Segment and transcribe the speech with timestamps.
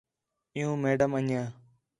[0.55, 1.47] عِیّوں میڈم انڄیاں